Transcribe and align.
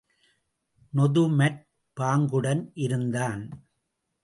நொதுமற் 0.93 1.59
பாங்குடன் 1.97 2.71
இருந்தான். 2.73 3.43